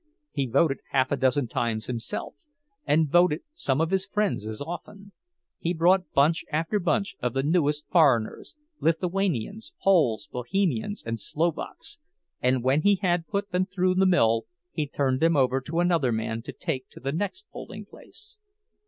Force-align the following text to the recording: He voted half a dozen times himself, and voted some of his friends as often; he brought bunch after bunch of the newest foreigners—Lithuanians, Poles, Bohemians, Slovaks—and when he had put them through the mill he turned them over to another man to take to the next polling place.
He 0.31 0.47
voted 0.47 0.79
half 0.89 1.11
a 1.11 1.15
dozen 1.15 1.47
times 1.47 1.85
himself, 1.85 2.33
and 2.87 3.07
voted 3.07 3.41
some 3.53 3.79
of 3.79 3.91
his 3.91 4.07
friends 4.07 4.47
as 4.47 4.59
often; 4.59 5.11
he 5.59 5.75
brought 5.75 6.11
bunch 6.11 6.43
after 6.51 6.79
bunch 6.79 7.15
of 7.21 7.35
the 7.35 7.43
newest 7.43 7.87
foreigners—Lithuanians, 7.91 9.75
Poles, 9.79 10.25
Bohemians, 10.25 11.03
Slovaks—and 11.17 12.63
when 12.63 12.81
he 12.81 12.95
had 13.03 13.27
put 13.27 13.51
them 13.51 13.67
through 13.67 13.93
the 13.93 14.07
mill 14.07 14.45
he 14.71 14.87
turned 14.87 15.19
them 15.19 15.37
over 15.37 15.61
to 15.61 15.79
another 15.81 16.11
man 16.11 16.41
to 16.45 16.51
take 16.51 16.89
to 16.89 16.99
the 16.99 17.11
next 17.11 17.45
polling 17.51 17.85
place. 17.85 18.39